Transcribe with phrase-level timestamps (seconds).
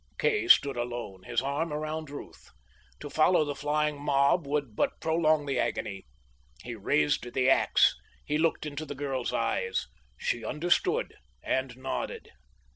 [0.17, 2.49] Kay stood alone, his arm around Ruth.
[3.01, 6.07] To follow the flying mob would but prolong the agony.
[6.63, 7.93] He raised the ax.
[8.25, 9.85] He looked into the girl's eyes.
[10.17, 12.31] She understood, and nodded.